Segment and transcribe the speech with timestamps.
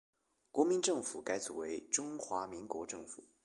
[0.51, 3.23] 国民政府改组为中华民国政府。